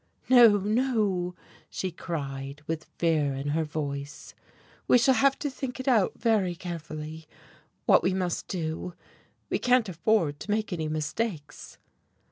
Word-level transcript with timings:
"No, 0.29 0.57
no," 0.57 1.35
she 1.69 1.91
cried, 1.91 2.63
with 2.65 2.89
fear 2.97 3.35
in 3.35 3.49
her 3.49 3.63
voice. 3.63 4.33
"We 4.87 4.97
shall 4.97 5.13
have 5.13 5.37
to 5.37 5.47
think 5.51 5.79
it 5.79 5.87
out 5.87 6.13
very 6.17 6.55
carefully 6.55 7.27
what 7.85 8.01
we 8.01 8.15
must 8.15 8.47
do. 8.47 8.95
We 9.51 9.59
can't 9.59 9.87
afford 9.89 10.39
to 10.39 10.49
make 10.49 10.73
any 10.73 10.87
mistakes." 10.87 11.77